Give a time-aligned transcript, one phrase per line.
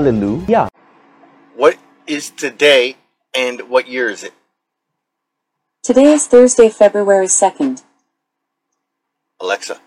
[0.00, 0.70] Hallelujah.
[1.56, 1.76] What
[2.06, 2.96] is today
[3.34, 4.32] and what year is it?
[5.82, 7.82] Today is Thursday, February 2nd.
[9.40, 9.78] Alexa,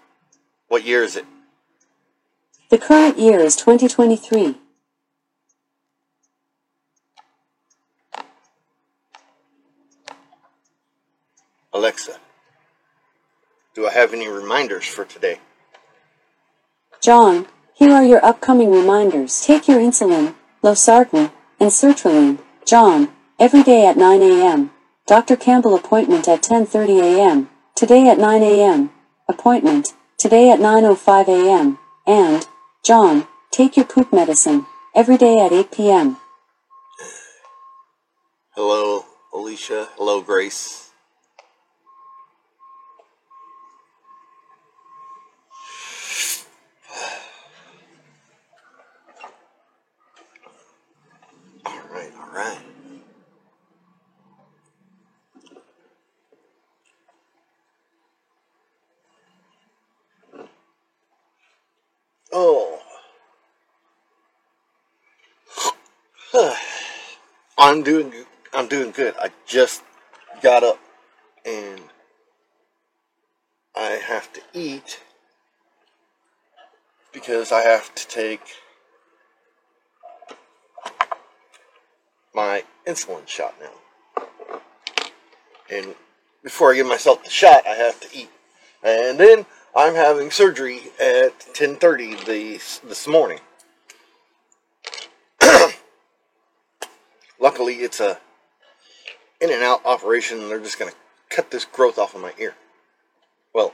[0.67, 1.25] what year is it?
[2.69, 4.59] The current year is 2023.
[11.73, 12.19] Alexa,
[13.73, 15.39] do I have any reminders for today?
[17.01, 19.41] John, here are your upcoming reminders.
[19.41, 22.39] Take your insulin, losartan, and sertraline.
[22.65, 23.09] John,
[23.39, 24.71] every day at 9 a.m.
[25.07, 25.35] Dr.
[25.35, 27.49] Campbell appointment at 10:30 a.m.
[27.75, 28.91] Today at 9 a.m.
[29.27, 31.79] Appointment today at 9:05 a.m.
[32.07, 32.47] And
[32.83, 34.65] John, take your poop medicine
[34.95, 36.17] every day at 8 p.m.
[38.51, 39.89] Hello, Alicia.
[39.97, 40.91] Hello, Grace.
[51.65, 52.59] All right.
[62.31, 62.79] Oh.
[67.57, 68.11] I'm doing
[68.53, 69.13] I'm doing good.
[69.19, 69.83] I just
[70.41, 70.79] got up
[71.45, 71.81] and
[73.75, 74.99] I have to eat
[77.11, 78.41] because I have to take
[82.33, 84.27] my insulin shot now.
[85.69, 85.95] And
[86.43, 88.29] before I give myself the shot, I have to eat.
[88.83, 89.45] And then
[89.75, 93.39] I'm having surgery at 10:30 this this morning.
[97.39, 98.19] Luckily, it's a
[99.39, 100.49] in and out operation.
[100.49, 100.97] They're just going to
[101.29, 102.55] cut this growth off of my ear.
[103.53, 103.73] Well,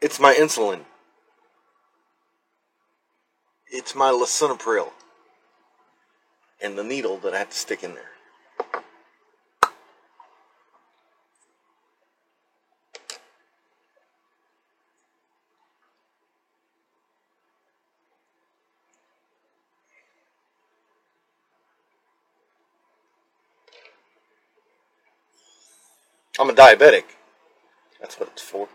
[0.00, 0.84] it's my insulin.
[3.76, 4.92] It's my lisinopril
[6.62, 8.04] and the needle that I have to stick in there.
[26.38, 27.02] I'm a diabetic.
[28.00, 28.68] That's what it's for.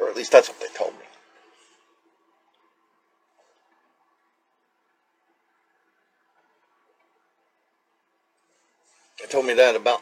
[0.00, 1.04] Or at least that's what they told me.
[9.20, 10.00] They told me that about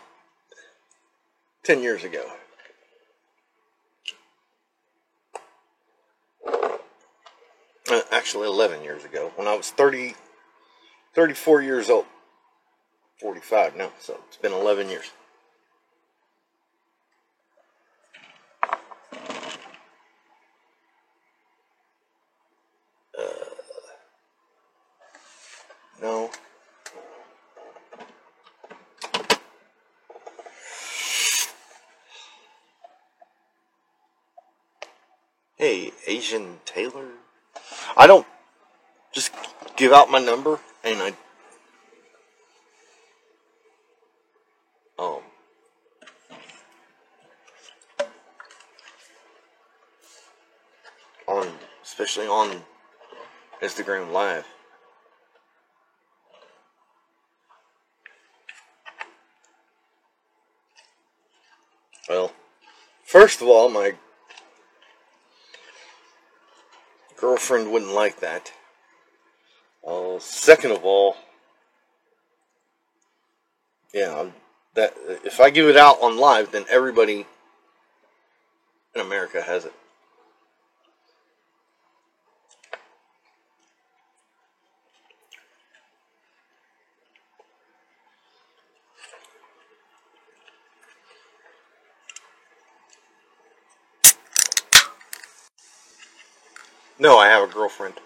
[1.64, 2.25] 10 years ago.
[7.90, 10.14] Uh, actually 11 years ago when I was 30,
[11.16, 12.06] 34 years old.
[13.21, 15.11] 45 now, so it's been 11 years.
[23.18, 23.23] Uh,
[26.02, 26.30] no.
[35.66, 37.06] Hey, Asian Taylor.
[37.97, 38.26] I don't
[39.14, 39.33] just
[39.76, 41.14] give out my number and I
[44.99, 45.23] um
[51.26, 51.49] on
[51.83, 52.62] especially on
[53.62, 54.44] Instagram live.
[62.11, 62.35] Well,
[63.06, 63.94] first of all, my
[67.35, 68.53] girlfriend wouldn't like that.
[69.85, 71.17] Uh, second of all,
[73.93, 74.26] yeah,
[74.75, 77.26] that if I give it out on live, then everybody
[78.95, 79.73] in America has it.
[97.04, 97.96] No, I have a girlfriend.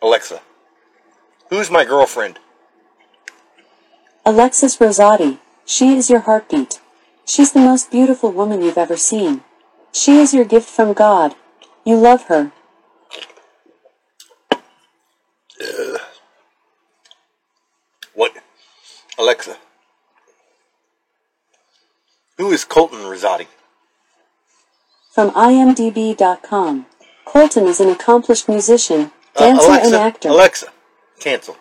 [0.00, 0.40] Alexa.
[1.50, 2.38] Who's my girlfriend?
[4.24, 5.36] Alexis Rosati.
[5.66, 6.80] She is your heartbeat.
[7.26, 9.42] She's the most beautiful woman you've ever seen.
[9.92, 11.34] She is your gift from God.
[11.84, 12.50] You love her.
[15.60, 16.00] Ugh.
[18.14, 18.32] What?
[19.18, 19.58] Alexa.
[22.38, 23.48] Who is Colton Rosati?
[25.16, 26.84] From imdb.com.
[27.24, 30.28] Colton is an accomplished musician, Uh, dancer, Alexa, and actor.
[30.28, 30.66] Alexa,
[31.18, 31.56] cancel.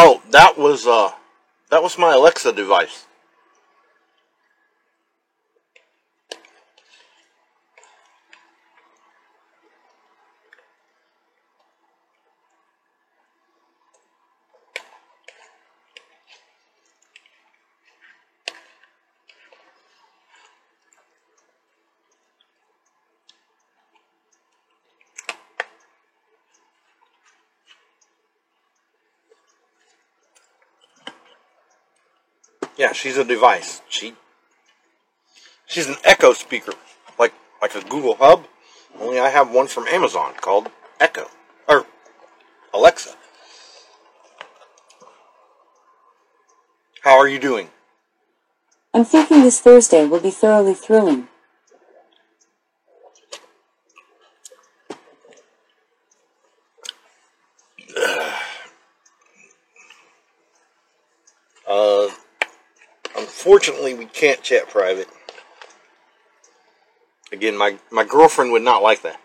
[0.00, 1.10] Oh, that was uh,
[1.70, 3.07] that was my Alexa device.
[32.78, 33.82] Yeah, she's a device.
[33.88, 34.14] She
[35.66, 36.72] she's an Echo speaker,
[37.18, 38.46] like like a Google Hub.
[39.00, 40.70] Only I have one from Amazon called
[41.00, 41.28] Echo
[41.68, 41.86] or
[42.72, 43.14] Alexa.
[47.02, 47.68] How are you doing?
[48.94, 51.28] I'm thinking this Thursday will be thoroughly thrilling.
[61.66, 62.08] Uh,
[63.48, 65.08] unfortunately, we can't chat private.
[67.32, 69.18] Again, my my girlfriend would not like that.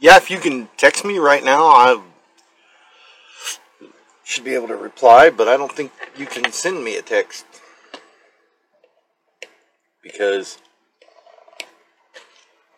[0.00, 2.00] Yeah, if you can text me right now, I
[4.24, 7.44] should be able to reply, but I don't think you can send me a text.
[10.02, 10.56] Because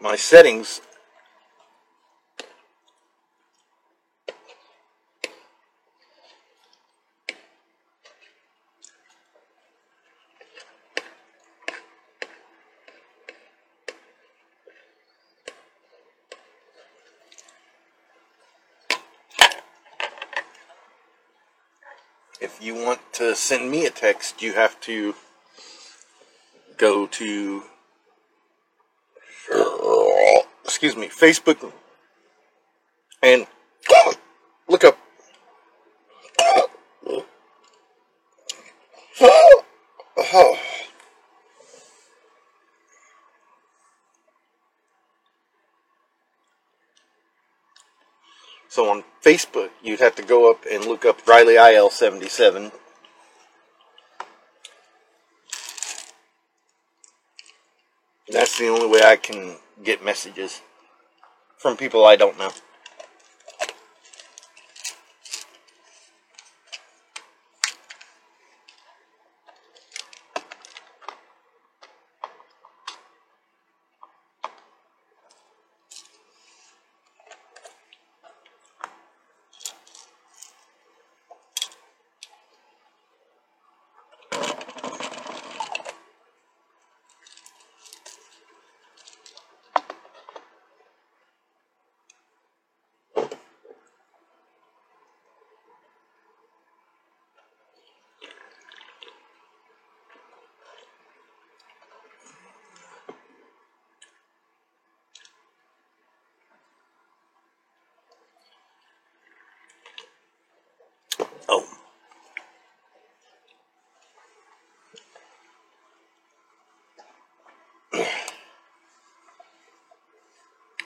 [0.00, 0.80] my settings
[22.42, 25.14] if you want to send me a text, you have to
[26.76, 27.62] go to
[30.64, 31.72] excuse me, Facebook
[33.22, 33.46] and
[34.68, 34.98] look up
[40.34, 40.58] oh.
[48.68, 52.72] So on Facebook you'd have to go up and look up Riley IL seventy seven.
[58.32, 60.60] That's the only way I can get messages
[61.58, 62.50] from people I don't know.
[111.48, 111.66] Oh.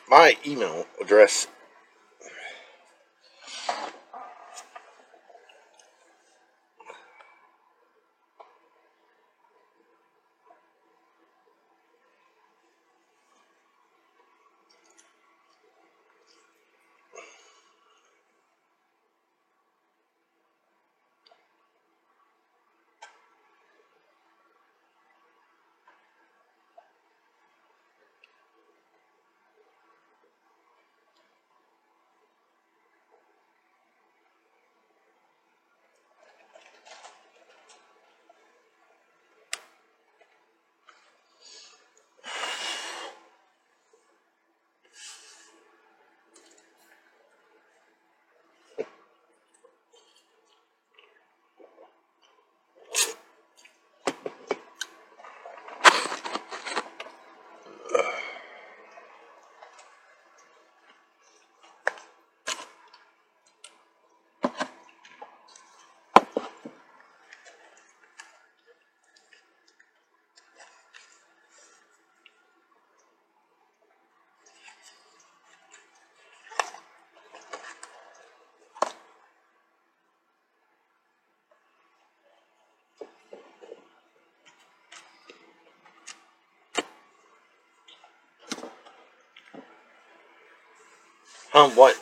[0.09, 1.49] My email address
[91.57, 91.97] Um, what?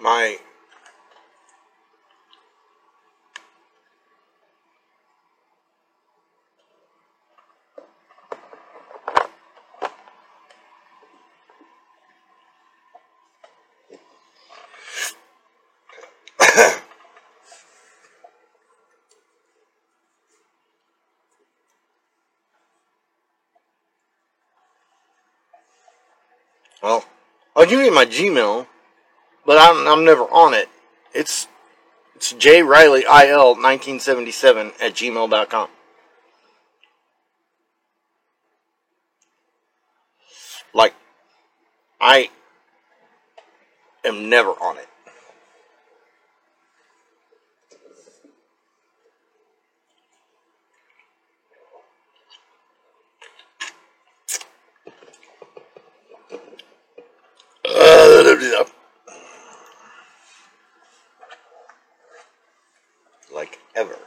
[0.00, 0.36] My
[26.82, 27.04] well,
[27.64, 28.66] I'll give you my Gmail,
[29.46, 30.68] but I'm I'm never on it.
[31.14, 31.48] It's
[32.14, 35.68] it's J Riley IL 1977 at gmail.com.
[40.74, 40.92] Like,
[42.02, 42.28] I
[44.04, 44.88] am never on it.
[57.66, 58.64] Uh,
[63.34, 63.98] like ever.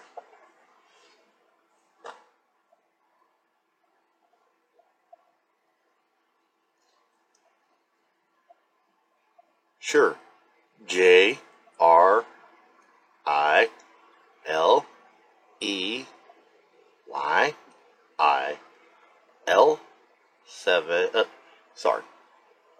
[9.79, 10.15] Sure.
[10.85, 11.39] J
[11.79, 12.25] R
[13.25, 13.69] I
[14.47, 14.85] L
[15.59, 16.05] E
[17.07, 17.53] Y
[18.19, 18.57] I
[19.47, 19.79] L
[20.45, 21.09] seven.
[21.13, 21.23] Uh,
[21.75, 22.03] sorry,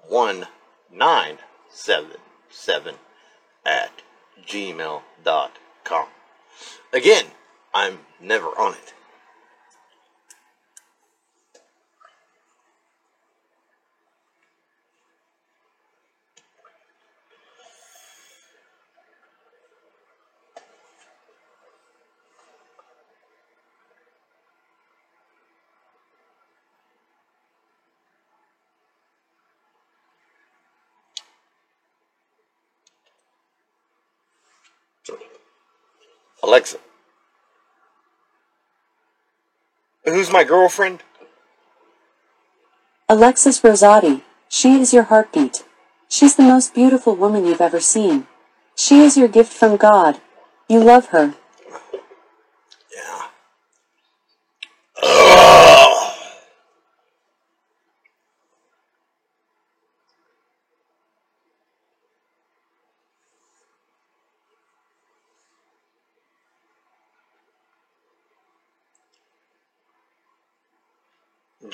[0.10, 0.48] one
[0.92, 1.38] nine
[1.70, 2.18] seven
[2.50, 2.96] seven
[3.66, 3.92] at
[4.46, 6.08] gmail.com.
[6.94, 7.26] Again,
[7.74, 8.94] I'm never on it.
[36.48, 36.78] Alexa,
[40.06, 41.04] who's my girlfriend?
[43.10, 44.22] Alexis Rosati.
[44.48, 45.66] She is your heartbeat.
[46.08, 48.28] She's the most beautiful woman you've ever seen.
[48.78, 50.22] She is your gift from God.
[50.70, 51.36] You love her.
[52.96, 53.28] Yeah.
[55.04, 55.78] Ugh.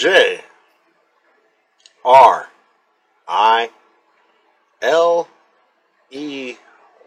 [0.03, 0.41] J.
[2.03, 2.49] R.
[3.25, 3.69] I.
[4.81, 5.29] L.
[6.11, 6.57] E.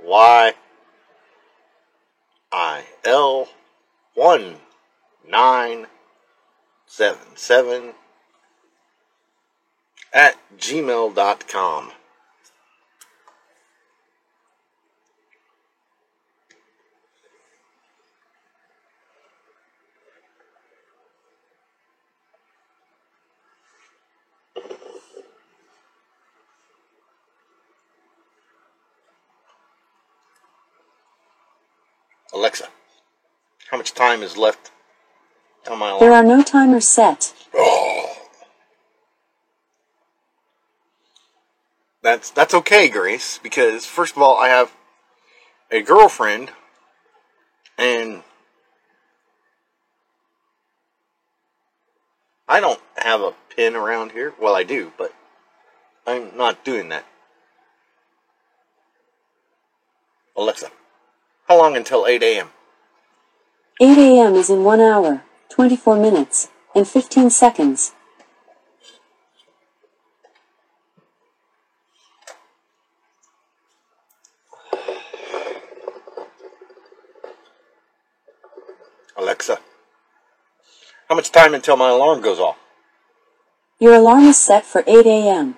[0.03, 0.55] Y.
[2.51, 2.85] I.
[3.05, 3.49] L.
[4.15, 4.57] one
[5.29, 5.89] nine
[6.87, 7.93] seven seven
[10.15, 11.93] at gmail.com.
[32.37, 32.69] Alexa,
[33.71, 34.71] how much time is left
[35.71, 36.01] on my life?
[36.01, 37.33] There are no timers set.
[37.55, 38.15] Oh.
[42.03, 44.71] That's that's okay, Grace, because first of all, I have
[45.71, 46.51] a girlfriend,
[47.79, 48.23] and
[52.47, 54.35] I don't have a pin around here.
[54.39, 55.15] Well, I do, but
[56.07, 57.07] I'm not doing that.
[60.37, 60.71] Alexa,
[61.49, 62.49] how long until 8 a.m.?
[63.81, 64.35] 8 a.m.
[64.35, 67.93] is in 1 hour, 24 minutes, and 15 seconds.
[79.17, 79.59] Alexa,
[81.09, 82.59] how much time until my alarm goes off?
[83.79, 85.57] Your alarm is set for 8 a.m.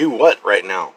[0.00, 0.94] do what right now?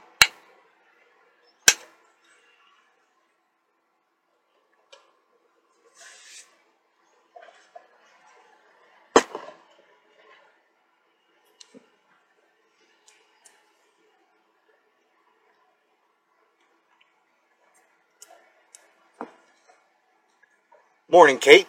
[21.12, 21.68] Morning, Kate.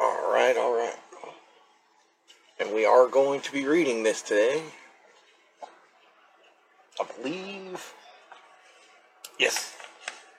[0.00, 0.96] All right, all right.
[2.58, 4.62] And we are going to be reading this today.
[7.00, 7.92] I believe.
[9.38, 9.74] Yes.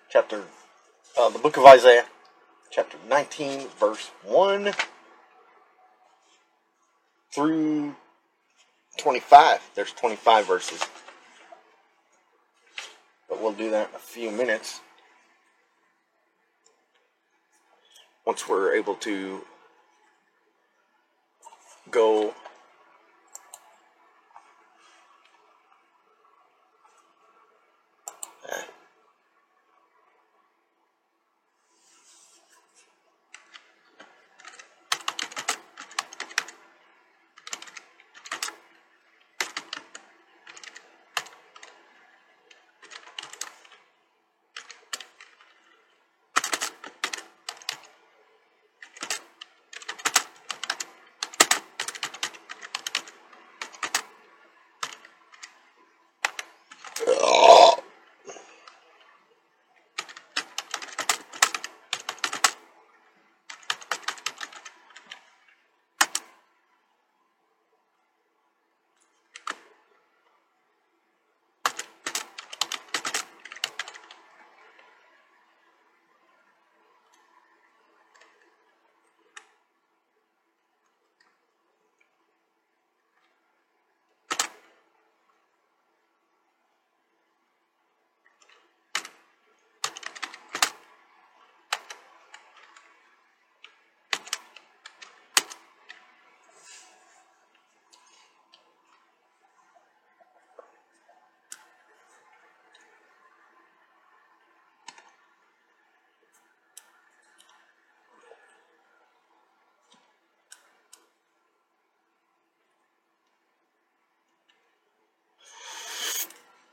[0.09, 0.43] Chapter.
[1.19, 2.05] Uh, the book of Isaiah,
[2.71, 4.71] chapter 19, verse 1
[7.33, 7.95] through
[8.97, 9.59] 25.
[9.75, 10.83] There's 25 verses.
[13.27, 14.79] But we'll do that in a few minutes.
[18.25, 19.41] Once we're able to
[21.91, 22.33] go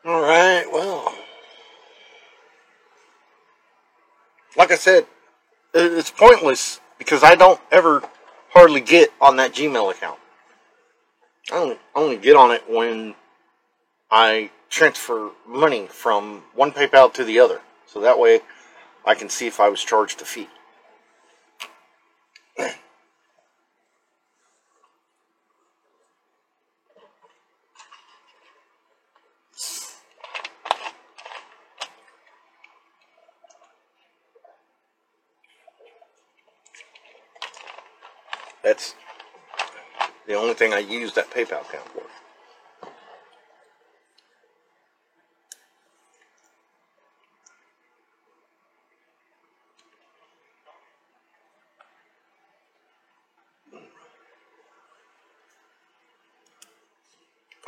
[0.04, 1.14] All right, well.
[4.56, 5.06] Like I said,
[5.74, 8.02] it's pointless because I don't ever
[8.48, 10.18] hardly get on that Gmail account.
[11.52, 13.14] I only, only get on it when
[14.10, 17.60] I transfer money from one PayPal to the other.
[17.86, 18.40] So that way
[19.04, 20.48] I can see if I was charged a fee.
[38.62, 38.94] That's
[40.26, 42.02] the only thing I use that PayPal account for.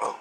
[0.02, 0.20] Oh.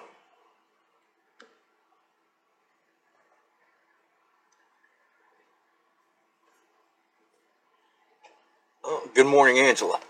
[8.84, 10.00] Oh, good morning, Angela.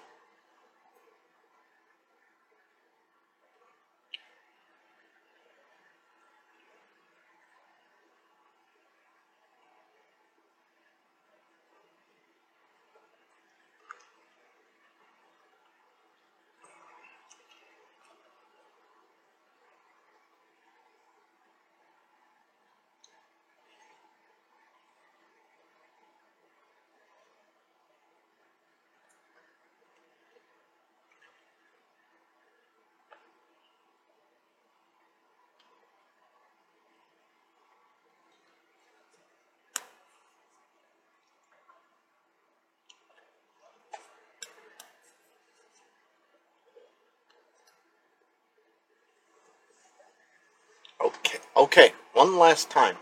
[51.56, 52.96] Okay, one last time.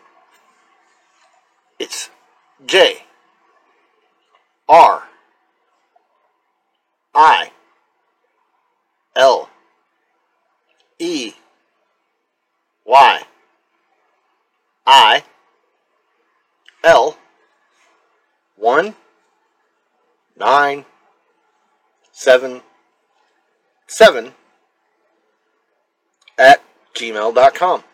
[1.79, 2.11] It's
[2.67, 3.05] J.
[4.69, 5.05] R.
[7.15, 7.53] I.
[9.15, 9.49] L.
[10.99, 11.33] E.
[12.85, 13.23] Y.
[14.87, 15.25] I.
[16.83, 17.17] L.
[18.57, 18.95] one
[20.37, 20.85] nine
[22.13, 22.63] seven
[23.87, 24.35] seven
[26.39, 26.63] at
[26.95, 27.85] gmail.com.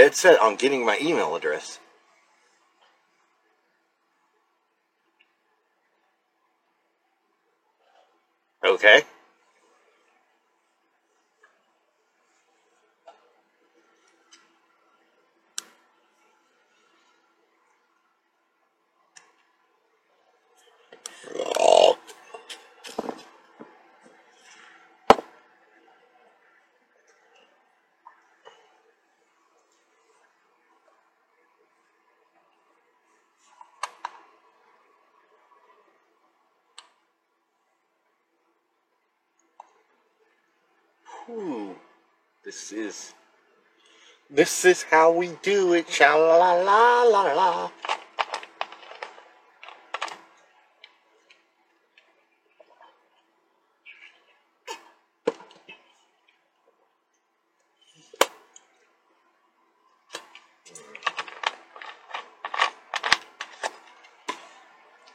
[0.00, 1.78] dead set on getting my email address.
[8.64, 9.02] Okay.
[21.58, 21.98] Oh.
[41.30, 41.76] Whew.
[42.44, 43.14] This is
[44.28, 46.00] this is how we do it.
[46.00, 47.70] La la la la.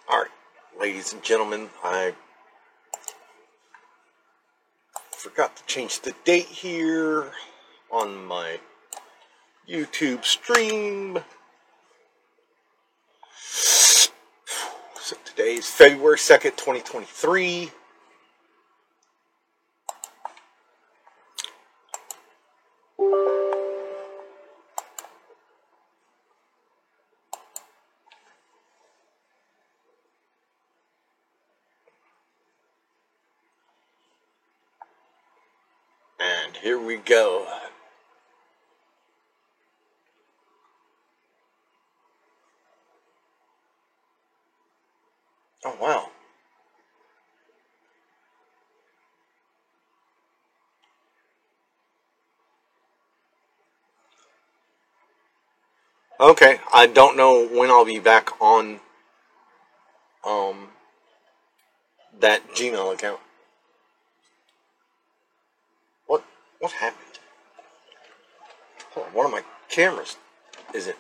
[0.08, 0.30] All right,
[0.80, 2.14] ladies and gentlemen, I
[5.36, 7.30] forgot to change the date here
[7.92, 8.58] on my
[9.70, 11.20] YouTube stream.
[13.38, 17.70] So today is February 2nd, 2023.
[45.66, 46.10] Oh, wow.
[56.20, 58.80] Okay, I don't know when I'll be back on
[60.26, 60.70] um
[62.22, 63.20] that Gmail account.
[66.08, 66.24] What
[66.60, 67.20] what happened?
[68.92, 70.18] Hold on, one of my cameras
[70.74, 70.98] is it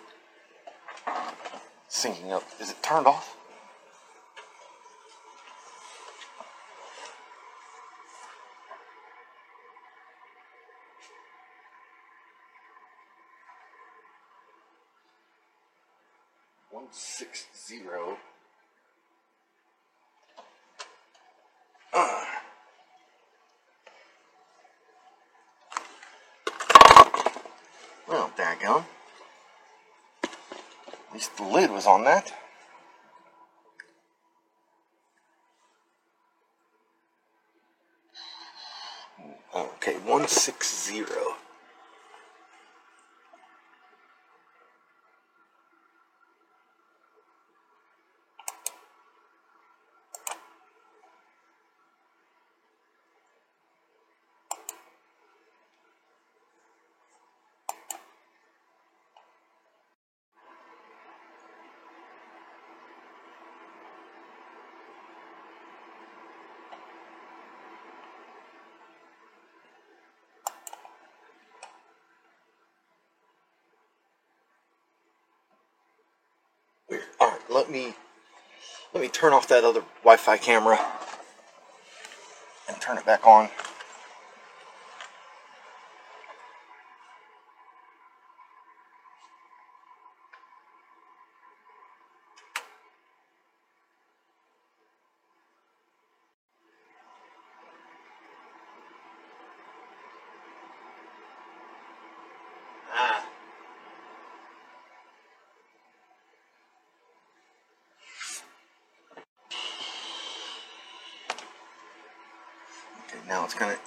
[1.89, 2.43] syncing up?
[2.59, 3.37] Is it turned off?
[16.95, 18.17] Six zero.
[28.07, 28.85] Well, daggone.
[30.23, 32.33] At least the lid was on that.
[39.55, 41.03] Okay, 160.
[76.87, 77.03] Weird.
[77.19, 77.93] All right, let me
[78.93, 80.79] let me turn off that other Wi-Fi camera
[82.67, 83.49] and turn it back on.
[102.93, 103.25] Ah.
[113.07, 113.77] Okay, now it's gonna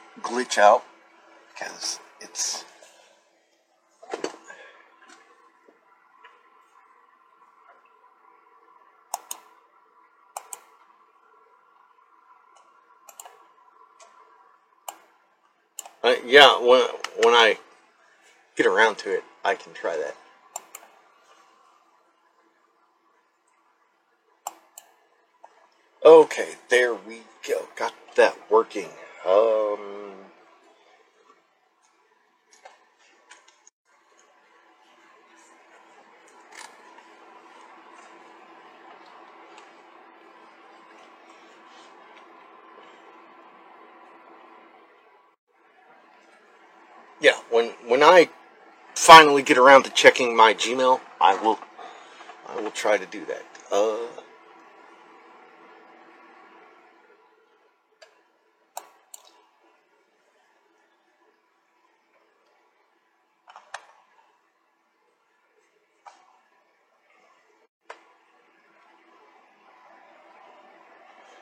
[0.58, 0.84] out
[1.52, 2.64] because it's.
[16.02, 16.82] Uh, yeah, when
[17.22, 17.58] when I
[18.56, 20.16] get around to it, I can try that.
[26.04, 27.66] Okay, there we go.
[27.76, 28.88] Got that working.
[29.26, 29.78] Um,
[47.20, 48.28] yeah, when when I
[49.08, 51.58] finally get around to checking my Gmail, I will
[52.46, 53.42] I will try to do that.
[53.72, 53.96] Uh,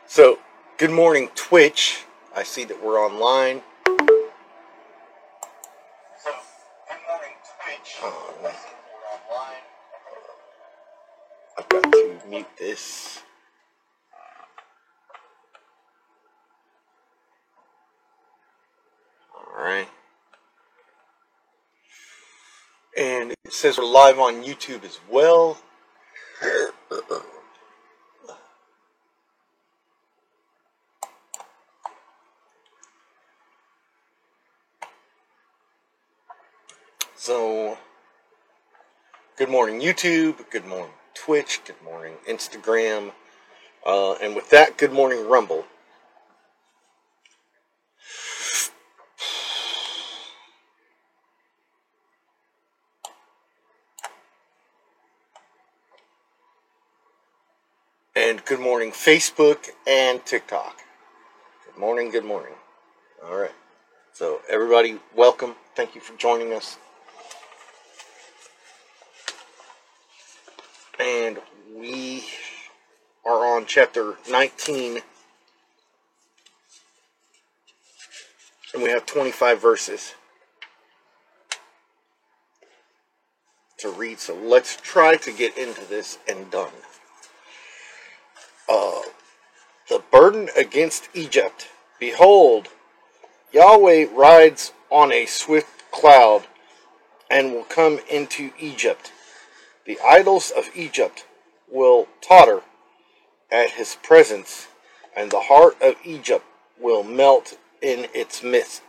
[0.07, 0.39] so,
[0.79, 2.05] good morning, Twitch.
[2.33, 3.63] I see that we're online.
[23.67, 25.59] Says we're live on YouTube as well.
[37.17, 37.77] So,
[39.37, 40.49] good morning, YouTube.
[40.51, 41.61] Good morning, Twitch.
[41.65, 43.11] Good morning, Instagram.
[43.85, 45.65] Uh, and with that, good morning, Rumble.
[58.17, 60.81] And good morning, Facebook and TikTok.
[61.67, 62.53] Good morning, good morning.
[63.27, 63.51] All right.
[64.13, 65.57] So, everybody, welcome.
[65.75, 66.79] Thank you for joining us.
[71.01, 71.39] And
[71.75, 72.25] we
[73.25, 75.01] are on chapter 19.
[78.75, 80.15] And we have 25 verses
[83.79, 84.21] to read.
[84.21, 86.71] So, let's try to get into this and done.
[88.69, 89.03] Uh,
[89.89, 91.69] the burden against Egypt.
[91.99, 92.69] Behold,
[93.53, 96.45] Yahweh rides on a swift cloud
[97.31, 99.13] and will come into Egypt.
[99.85, 101.25] The idols of Egypt
[101.71, 102.63] will totter
[103.51, 104.69] at his presence
[105.17, 106.45] and the heart of Egypt
[106.79, 108.83] will melt in its midst.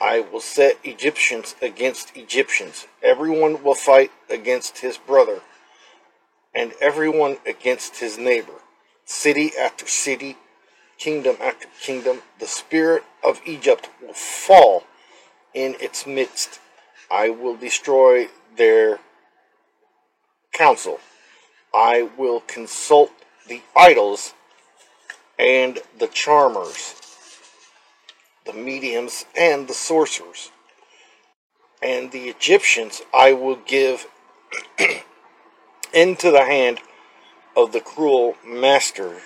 [0.00, 2.86] I will set Egyptians against Egyptians.
[3.02, 5.40] Everyone will fight against his brother,
[6.54, 8.60] and everyone against his neighbor.
[9.04, 10.36] City after city,
[10.98, 14.84] kingdom after kingdom, the spirit of Egypt will fall
[15.54, 16.60] in its midst.
[17.10, 19.00] I will destroy their
[20.52, 21.00] counsel.
[21.74, 23.10] I will consult
[23.48, 24.34] the idols
[25.38, 26.94] and the charmers,
[28.44, 30.50] the mediums and the sorcerers.
[31.82, 34.06] And the Egyptians I will give
[35.92, 36.80] into the hand
[37.56, 39.16] of the cruel master,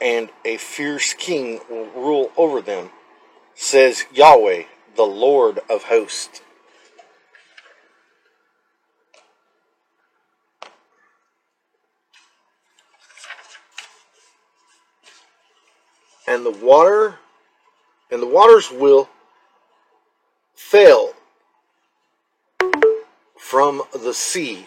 [0.00, 2.90] and a fierce king will rule over them,
[3.54, 4.64] says Yahweh,
[4.96, 6.40] the Lord of hosts.
[16.30, 17.16] and the water
[18.12, 19.08] and the waters will
[20.54, 21.12] fail
[23.50, 24.64] from the sea.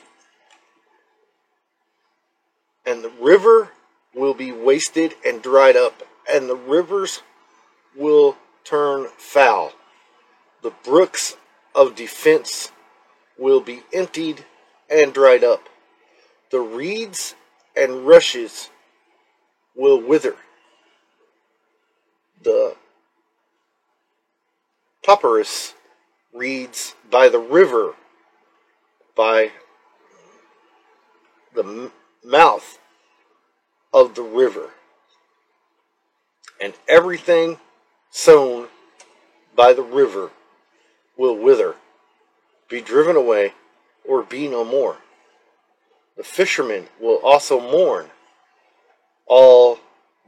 [2.86, 3.70] And the river
[4.14, 7.22] will be wasted and dried up and the rivers
[7.96, 9.72] will turn foul.
[10.64, 11.38] The brooks
[11.74, 12.74] of defense
[13.38, 14.44] will be emptied
[14.90, 15.70] and dried up.
[16.52, 17.36] The reeds
[17.78, 18.70] and rushes
[19.78, 20.36] will wither.
[22.44, 22.76] The
[25.06, 25.74] papyrus
[26.34, 27.94] reeds by the river,
[29.16, 29.52] by
[31.54, 31.92] the
[32.24, 32.80] mouth
[33.94, 34.72] of the river,
[36.60, 37.60] and everything
[38.10, 38.68] sown
[39.56, 40.32] by the river
[41.18, 41.76] will wither,
[42.70, 43.54] be driven away,
[44.08, 44.98] or be no more.
[46.18, 48.08] The fishermen will also mourn.
[49.28, 49.80] All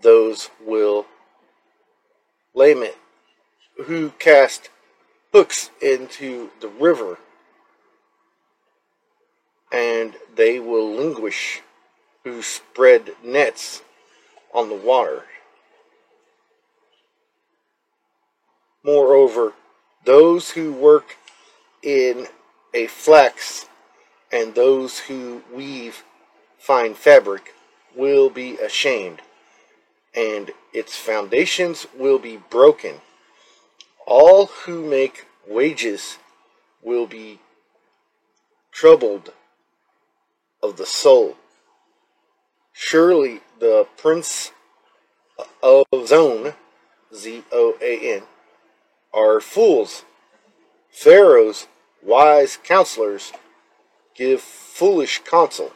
[0.01, 1.05] those will
[2.53, 2.95] lament
[3.85, 4.69] who cast
[5.31, 7.17] hooks into the river,
[9.75, 11.61] and they will languish
[12.23, 13.81] who spread nets
[14.53, 15.23] on the water.
[18.83, 19.51] Moreover,
[20.05, 21.17] those who work
[21.83, 22.27] in
[22.73, 23.65] a flax
[24.31, 26.03] and those who weave
[26.57, 27.53] fine fabric
[27.95, 29.21] will be ashamed
[30.15, 33.01] and its foundations will be broken.
[34.07, 36.17] All who make wages
[36.81, 37.39] will be
[38.71, 39.33] troubled
[40.65, 41.35] of the soul.
[42.73, 44.51] Surely the prince
[45.61, 46.53] of Zoan,
[47.13, 48.23] Z O A N,
[49.13, 50.03] are fools.
[50.89, 51.67] Pharaoh's
[52.03, 53.31] wise counselors
[54.15, 55.71] give foolish counsel.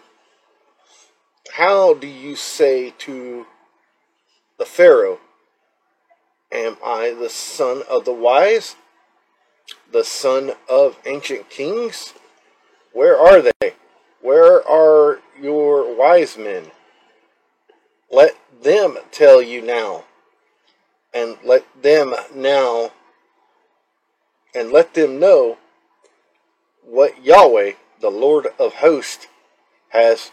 [1.54, 3.46] How do you say to
[4.58, 5.20] the Pharaoh,
[6.52, 8.76] Am I the son of the wise?
[9.92, 12.14] The son of ancient kings?
[12.92, 13.74] Where are they?
[14.22, 16.72] Where are your wise men?
[18.12, 20.06] Let them tell you now,
[21.14, 22.92] and let them now,
[24.54, 25.58] and let them know
[26.84, 29.28] what Yahweh, the Lord of hosts,
[29.90, 30.32] has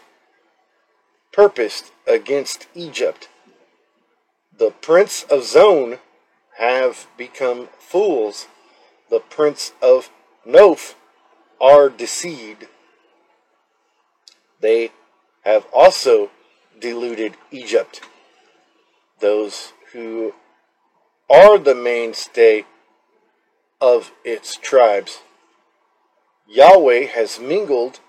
[1.31, 3.29] purposed against Egypt
[4.57, 5.99] the prince of Zoan
[6.57, 8.47] have become fools.
[9.09, 10.09] The prince of
[10.47, 10.95] Noph
[11.61, 12.65] are deceived.
[14.59, 14.91] They
[15.41, 16.31] have also
[16.79, 18.01] deluded Egypt.
[19.19, 20.33] Those who
[21.29, 22.65] are the mainstay
[23.79, 25.19] of its tribes.
[26.47, 27.99] Yahweh has mingled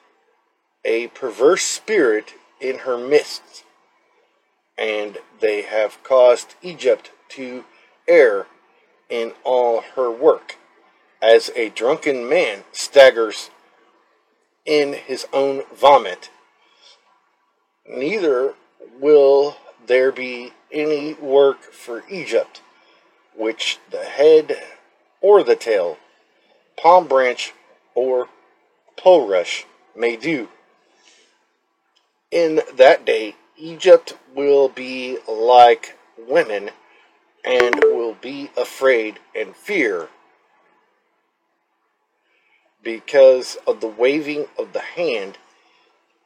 [0.85, 3.65] a perverse spirit in her midst
[4.79, 7.65] and they have caused Egypt to
[8.07, 8.47] err
[9.11, 10.57] in all her work,
[11.21, 13.51] as a drunken man staggers
[14.65, 16.31] in his own vomit.
[17.89, 18.55] Neither
[19.01, 22.61] will there be any work for Egypt,
[23.35, 24.57] which the head
[25.21, 25.97] or the tail,
[26.77, 27.55] palm branch
[27.95, 28.29] or
[29.03, 29.65] bulrush
[29.97, 30.49] may do.
[32.31, 36.71] In that day, Egypt will be like women
[37.45, 40.09] and will be afraid and fear
[42.83, 45.39] because of the waving of the hand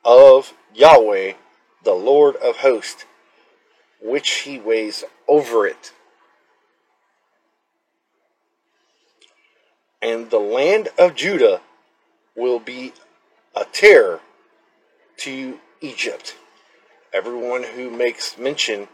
[0.05, 1.35] of Yahweh,
[1.85, 3.05] the Lord of hosts,
[4.01, 5.93] which he weighs over it.
[10.01, 11.61] And the land of Judah
[12.35, 12.93] will be
[13.55, 14.21] a terror
[15.19, 16.37] to Egypt
[17.13, 18.89] everyone who makes mention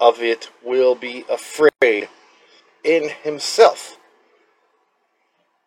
[0.00, 2.08] of it will be afraid
[2.82, 3.98] in himself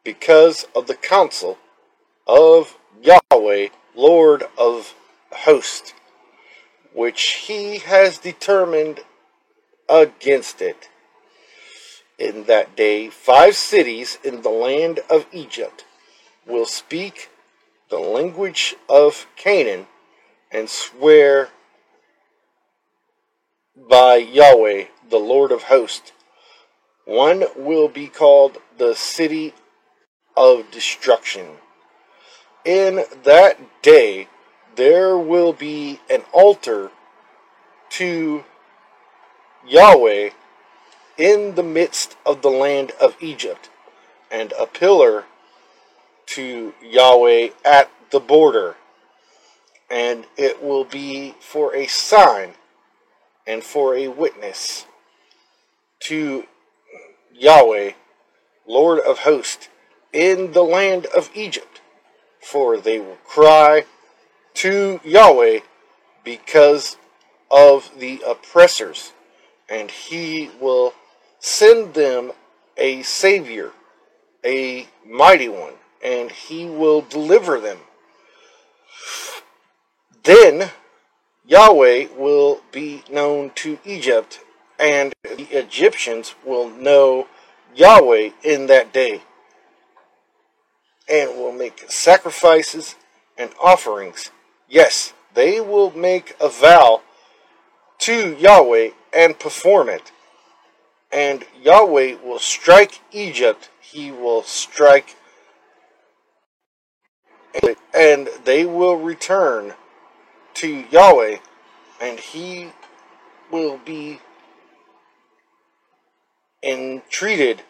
[0.03, 1.57] because of the counsel
[2.25, 4.95] of Yahweh, Lord of
[5.31, 5.93] hosts,
[6.97, 9.01] which he has determined
[9.87, 10.89] against it.
[12.17, 15.85] In that day, five cities in the land of Egypt
[16.47, 17.29] will speak
[17.89, 19.85] the language of Canaan
[20.51, 21.49] and swear
[23.75, 26.11] by Yahweh, the Lord of hosts.
[27.05, 29.53] One will be called the city
[30.35, 31.45] of destruction.
[32.65, 34.29] In that day,
[34.77, 36.91] there will be an altar
[37.89, 38.45] to
[39.67, 40.29] Yahweh
[41.17, 43.69] in the midst of the land of Egypt,
[44.31, 45.25] and a pillar
[46.27, 48.75] to Yahweh at the border.
[49.89, 52.53] And it will be for a sign
[53.47, 54.85] and for a witness
[56.01, 56.45] to
[57.33, 57.93] Yahweh,
[58.67, 59.69] Lord of hosts,
[60.13, 61.81] in the land of Egypt.
[62.41, 63.85] For they will cry
[64.57, 65.59] to Yahweh
[66.23, 66.97] because
[67.51, 69.13] of the oppressors,
[69.69, 70.93] and he will
[71.39, 72.31] send them
[72.75, 73.71] a Savior,
[74.43, 77.77] a mighty one, and he will deliver them.
[80.23, 80.71] Then
[81.45, 84.39] Yahweh will be known to Egypt,
[84.79, 87.27] and the Egyptians will know
[87.75, 89.21] Yahweh in that day,
[91.07, 92.95] and will make sacrifices
[93.37, 94.31] and offerings.
[94.67, 97.01] Yes, they will make a vow
[97.99, 100.11] to Yahweh and perform it.
[101.11, 105.15] And Yahweh will strike Egypt, he will strike,
[107.93, 109.73] and they will return
[110.55, 111.37] to Yahweh,
[112.01, 112.71] and he
[113.49, 114.19] will be
[116.61, 117.61] entreated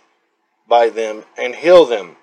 [0.68, 2.16] by them and heal them.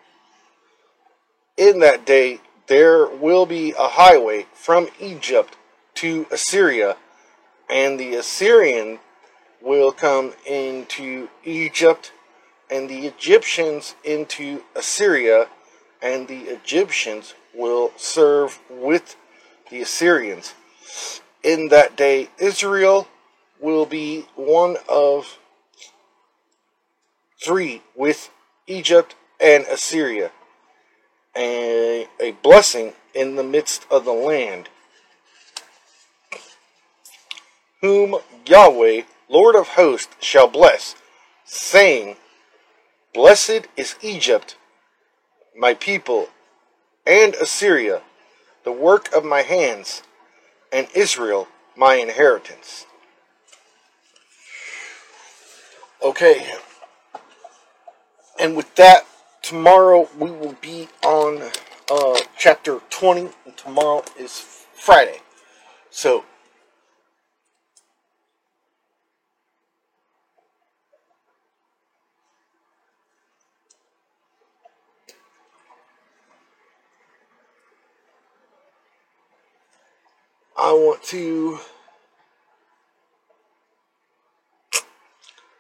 [1.57, 5.57] In that day there will be a highway from Egypt
[5.95, 6.97] to Assyria,
[7.69, 8.99] and the Assyrian
[9.61, 12.13] will come into Egypt,
[12.71, 15.49] and the Egyptians into Assyria,
[16.03, 19.17] and the Egyptians will serve with
[19.71, 20.55] the Assyrians.
[21.43, 23.07] In that day, Israel
[23.61, 25.39] will be one of
[27.43, 28.31] three with
[28.67, 30.31] Egypt and Assyria,
[31.37, 34.69] and a blessing in the midst of the land,
[37.81, 38.17] whom
[38.47, 40.95] Yahweh, Lord of hosts, shall bless,
[41.45, 42.17] saying,
[43.13, 44.57] Blessed is Egypt,
[45.57, 46.29] my people,
[47.07, 48.03] and Assyria,
[48.65, 50.03] the work of my hands,
[50.73, 52.87] and Israel, my inheritance.
[56.03, 56.47] Okay,
[58.39, 59.07] and with that,
[59.45, 61.43] tomorrow we will be on
[61.91, 64.41] uh, chapter 20, and tomorrow is
[64.75, 65.19] Friday.
[65.91, 66.25] So,
[80.57, 81.59] I want to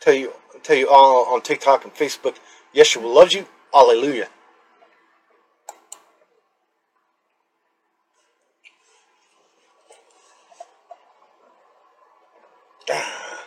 [0.01, 0.33] tell you
[0.63, 2.37] tell you all on TikTok and Facebook,
[2.75, 3.47] Yeshua loves you.
[3.75, 4.29] Hallelujah.
[12.91, 13.45] Ah.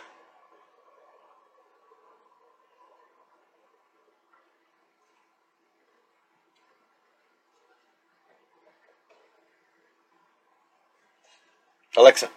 [11.96, 12.30] Alexa,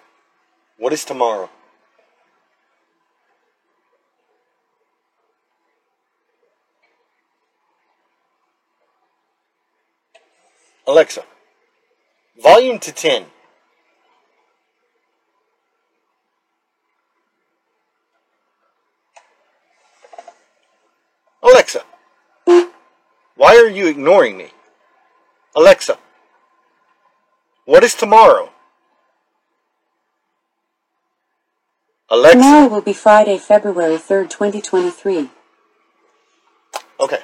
[0.78, 1.50] what is tomorrow?
[10.92, 11.24] Alexa,
[12.44, 13.26] volume to 10.
[21.42, 21.84] Alexa,
[23.38, 24.50] why are you ignoring me?
[25.56, 25.98] Alexa,
[27.64, 28.52] what is tomorrow?
[32.10, 32.38] Alexa.
[32.38, 35.30] Tomorrow will be Friday, February 3rd, 2023.
[37.00, 37.20] Okay.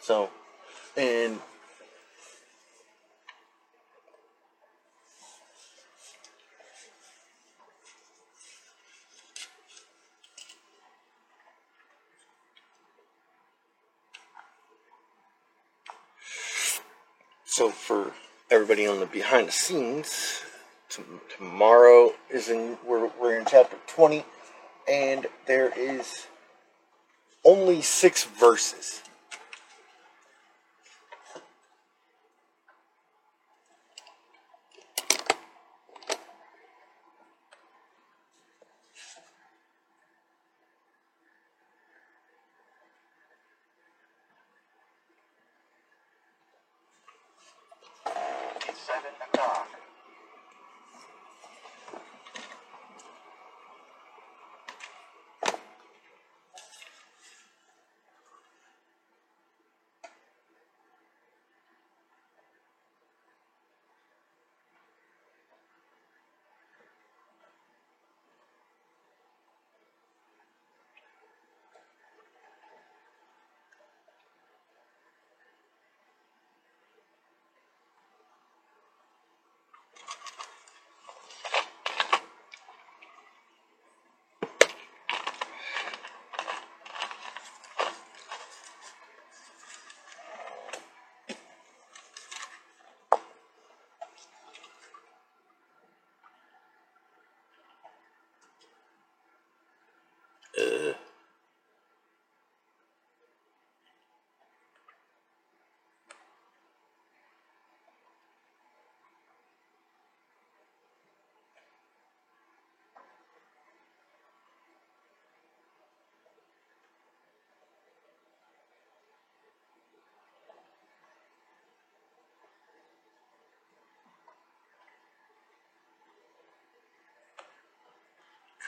[0.00, 0.30] So,
[0.96, 1.38] and
[17.54, 18.10] so for
[18.50, 20.42] everybody on the behind the scenes
[21.36, 24.24] tomorrow is in we're, we're in chapter 20
[24.90, 26.26] and there is
[27.44, 29.02] only six verses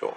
[0.00, 0.16] cool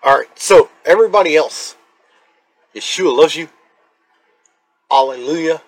[0.00, 1.76] All right, so everybody else,
[2.74, 3.48] Yeshua loves you.
[4.90, 5.60] Hallelujah.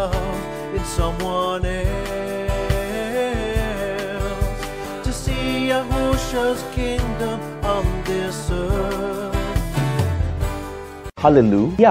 [0.00, 1.90] Love in someone else,
[5.04, 7.38] to see Yahushua's kingdom
[7.74, 9.36] on this earth.
[11.24, 11.76] Hallelujah.